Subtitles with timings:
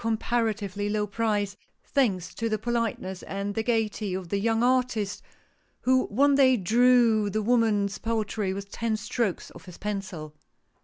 [0.03, 5.21] comparatively low price, thanks to the politeness and the gayety of the young artist,
[5.81, 10.33] who one day drew the woman's portrait with ten strokes of his pencil.